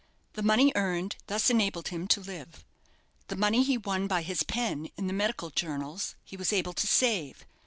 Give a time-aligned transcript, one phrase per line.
[0.33, 2.65] The money earned thus enabled him to live.
[3.27, 6.87] The money he won by his pen in the medical journals he was able to
[6.87, 7.45] save.